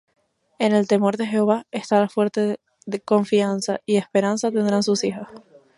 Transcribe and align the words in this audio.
En 0.57 0.71
el 0.73 0.87
temor 0.87 1.15
de 1.15 1.27
Jehová 1.27 1.67
está 1.69 1.99
la 2.01 2.09
fuerte 2.09 2.59
confianza; 3.05 3.81
Y 3.85 3.97
esperanza 3.97 4.49
tendrán 4.49 4.81
sus 4.81 5.03
hijos. 5.03 5.27